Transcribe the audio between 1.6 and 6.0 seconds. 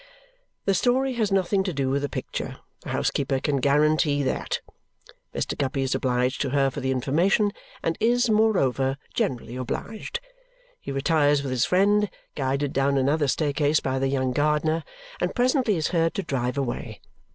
to do with a picture; the housekeeper can guarantee that. Mr. Guppy is